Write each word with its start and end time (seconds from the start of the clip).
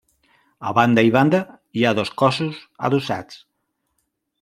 A 0.69 0.73
banda 0.77 1.03
i 1.09 1.11
banda 1.17 1.43
hi 1.81 1.85
ha 1.91 1.95
dos 2.01 2.13
cossos 2.25 2.61
adossats. 2.91 3.43